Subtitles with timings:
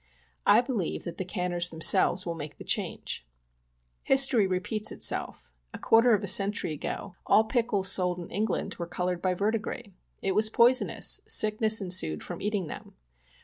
[0.47, 3.23] I believe that the canners themselves will make the change.
[4.01, 5.53] History repeats itself.
[5.75, 9.89] A quarter of a century ago, all pickles sold in England were colored by verdigris.
[10.23, 12.95] It was poisonous— sickness ensued from eating them.